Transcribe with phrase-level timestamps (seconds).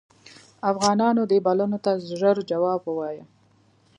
[0.71, 3.23] افغانانو دې بلنو ته ژر جواب ووایه.